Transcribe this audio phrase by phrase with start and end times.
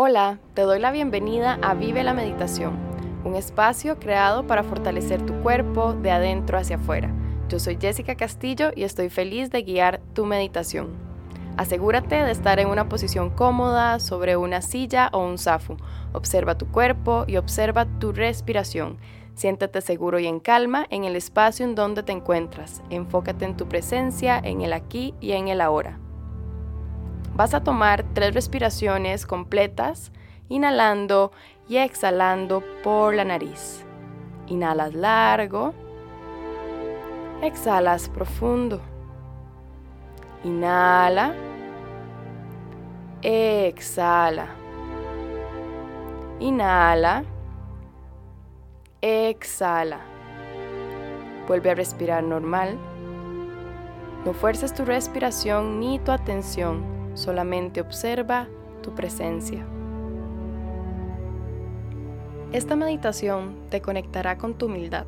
[0.00, 2.78] Hola, te doy la bienvenida a Vive la Meditación,
[3.24, 7.12] un espacio creado para fortalecer tu cuerpo de adentro hacia afuera.
[7.48, 10.90] Yo soy Jessica Castillo y estoy feliz de guiar tu meditación.
[11.56, 15.76] Asegúrate de estar en una posición cómoda sobre una silla o un zafu.
[16.12, 18.98] Observa tu cuerpo y observa tu respiración.
[19.34, 22.82] Siéntate seguro y en calma en el espacio en donde te encuentras.
[22.90, 25.98] Enfócate en tu presencia, en el aquí y en el ahora.
[27.38, 30.10] Vas a tomar tres respiraciones completas,
[30.48, 31.30] inhalando
[31.68, 33.84] y exhalando por la nariz.
[34.48, 35.72] Inhalas largo,
[37.40, 38.80] exhalas profundo.
[40.42, 41.32] Inhala,
[43.22, 44.48] exhala.
[46.40, 47.22] Inhala,
[49.00, 50.00] exhala.
[51.46, 52.76] Vuelve a respirar normal.
[54.24, 58.46] No fuerces tu respiración ni tu atención solamente observa
[58.82, 59.66] tu presencia.
[62.52, 65.06] Esta meditación te conectará con tu humildad,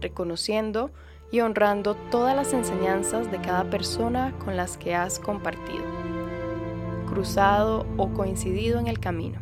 [0.00, 0.90] reconociendo
[1.30, 5.84] y honrando todas las enseñanzas de cada persona con las que has compartido,
[7.08, 9.38] cruzado o coincidido en el camino.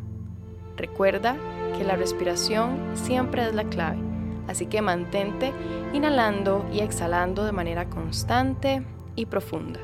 [0.77, 1.37] Recuerda
[1.77, 3.99] que la respiración siempre es la clave,
[4.47, 5.53] así que mantente
[5.93, 8.85] inhalando y exhalando de manera constante
[9.17, 9.81] y profunda.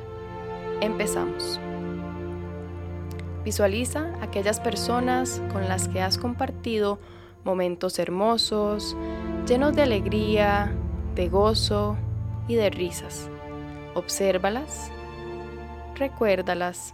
[0.81, 1.61] Empezamos.
[3.49, 6.99] Visualiza aquellas personas con las que has compartido
[7.45, 8.95] momentos hermosos,
[9.47, 10.71] llenos de alegría,
[11.15, 11.97] de gozo
[12.47, 13.31] y de risas.
[13.95, 14.91] Obsérvalas,
[15.95, 16.93] recuérdalas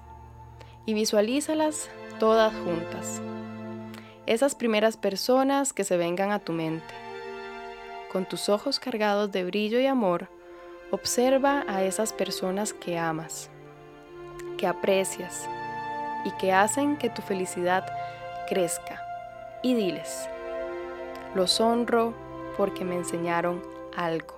[0.86, 3.20] y visualízalas todas juntas.
[4.26, 6.94] Esas primeras personas que se vengan a tu mente.
[8.12, 10.28] Con tus ojos cargados de brillo y amor,
[10.92, 13.50] observa a esas personas que amas,
[14.56, 15.48] que aprecias
[16.24, 17.86] y que hacen que tu felicidad
[18.48, 19.02] crezca.
[19.62, 20.28] Y diles,
[21.34, 22.14] los honro
[22.56, 23.62] porque me enseñaron
[23.96, 24.34] algo.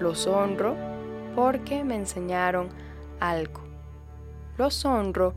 [0.00, 0.74] Los honro
[1.34, 2.68] porque me enseñaron
[3.20, 3.60] algo.
[4.58, 5.34] Los honro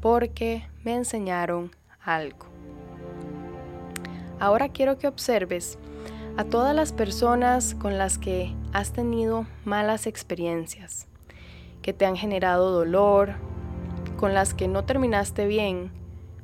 [0.00, 1.70] porque me enseñaron
[2.04, 2.46] algo.
[4.38, 5.78] Ahora quiero que observes
[6.36, 11.06] a todas las personas con las que has tenido malas experiencias,
[11.80, 13.34] que te han generado dolor,
[14.22, 15.90] con las que no terminaste bien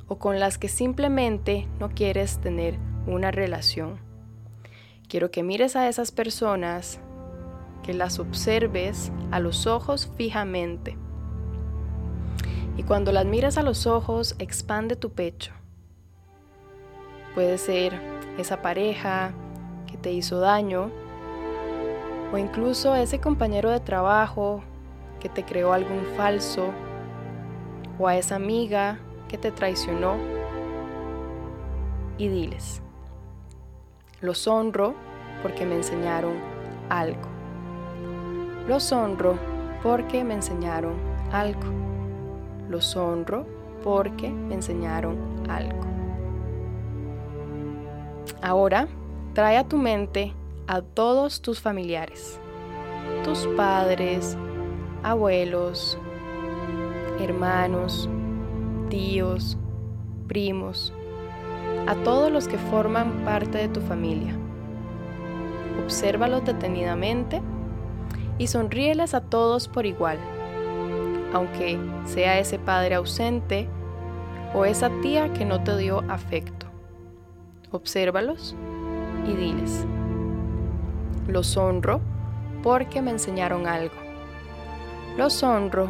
[0.09, 4.00] o con las que simplemente no quieres tener una relación.
[5.06, 6.99] Quiero que mires a esas personas,
[7.84, 10.99] que las observes a los ojos fijamente.
[12.77, 15.53] Y cuando las miras a los ojos, expande tu pecho.
[17.37, 17.93] Puede ser
[18.38, 19.31] esa pareja
[19.87, 20.91] que te hizo daño
[22.33, 24.65] o incluso ese compañero de trabajo
[25.21, 26.72] que te creó algún falso
[27.99, 28.99] o a esa amiga
[29.29, 30.17] que te traicionó
[32.17, 32.83] y diles,
[34.21, 34.95] los honro
[35.43, 36.35] porque me enseñaron
[36.89, 37.29] algo.
[38.67, 39.39] Los honro
[39.83, 40.95] porque me enseñaron
[41.33, 41.63] algo.
[42.69, 43.47] Los honro
[43.83, 45.17] porque me enseñaron
[45.49, 45.81] algo.
[48.43, 48.89] Ahora,
[49.35, 50.35] trae a tu mente
[50.67, 52.39] a todos tus familiares,
[53.25, 54.37] tus padres,
[55.03, 55.99] abuelos,
[57.25, 58.09] hermanos,
[58.89, 59.56] tíos,
[60.27, 60.93] primos,
[61.87, 64.34] a todos los que forman parte de tu familia.
[65.83, 67.41] Obsérvalos detenidamente
[68.39, 70.19] y sonríeles a todos por igual,
[71.33, 73.69] aunque sea ese padre ausente
[74.55, 76.67] o esa tía que no te dio afecto.
[77.71, 78.56] Obsérvalos
[79.27, 79.85] y diles,
[81.27, 82.00] los honro
[82.62, 83.95] porque me enseñaron algo.
[85.17, 85.89] Los honro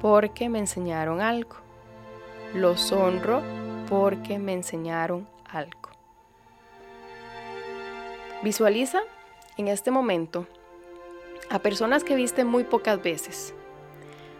[0.00, 1.56] porque me enseñaron algo.
[2.54, 3.42] Los honro
[3.88, 5.90] porque me enseñaron algo.
[8.42, 9.00] Visualiza
[9.56, 10.46] en este momento
[11.50, 13.54] a personas que viste muy pocas veces,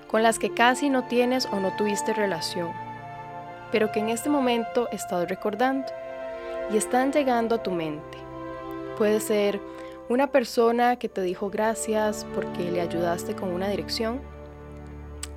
[0.08, 2.72] con las que casi no tienes o no tuviste relación,
[3.72, 5.86] pero que en este momento estás recordando
[6.70, 8.18] y están llegando a tu mente.
[8.98, 9.60] Puede ser
[10.08, 14.20] una persona que te dijo gracias porque le ayudaste con una dirección,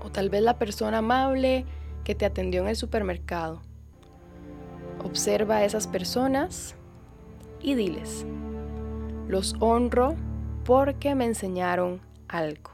[0.04, 1.66] o tal vez la persona amable
[2.04, 3.62] que te atendió en el supermercado.
[5.04, 6.76] Observa a esas personas
[7.62, 8.26] y diles,
[9.28, 10.16] los honro
[10.66, 12.72] porque me enseñaron algo.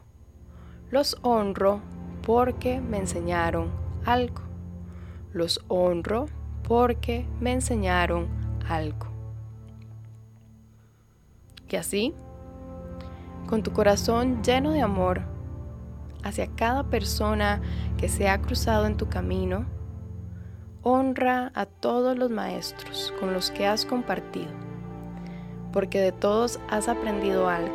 [0.89, 1.81] Los honro
[2.25, 3.71] porque me enseñaron
[4.05, 4.41] algo.
[5.33, 6.27] Los honro
[6.63, 8.27] porque me enseñaron
[8.67, 9.07] algo.
[11.69, 12.13] Y así,
[13.47, 15.34] con tu corazón lleno de amor,
[16.25, 17.61] hacia cada persona
[17.97, 19.65] que se ha cruzado en tu camino,
[20.87, 24.51] Honra a todos los maestros con los que has compartido,
[25.73, 27.73] porque de todos has aprendido algo.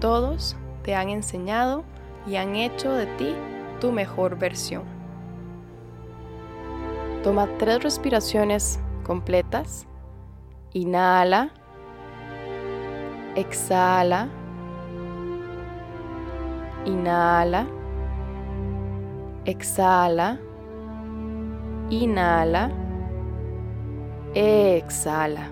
[0.00, 1.84] Todos te han enseñado
[2.26, 3.32] y han hecho de ti
[3.80, 4.82] tu mejor versión.
[7.22, 9.86] Toma tres respiraciones completas.
[10.72, 11.50] Inhala.
[13.36, 14.28] Exhala.
[16.86, 17.66] Inhala.
[19.44, 20.38] Exhala.
[21.90, 22.70] Inhala.
[24.34, 25.50] Exhala.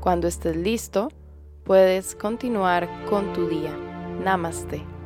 [0.00, 1.08] Cuando estés listo,
[1.64, 3.76] puedes continuar con tu día.
[4.24, 4.99] Namaste.